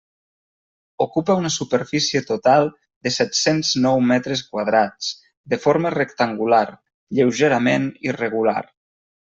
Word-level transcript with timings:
Ocupa 1.05 1.35
una 1.41 1.51
superfície 1.55 2.21
total 2.29 2.65
de 3.07 3.13
set-cents 3.19 3.75
nou 3.85 4.01
metres 4.13 4.43
quadrats, 4.55 5.13
de 5.55 5.63
forma 5.69 5.95
rectangular, 5.99 6.67
lleugerament 7.21 7.89
irregular. 8.13 8.61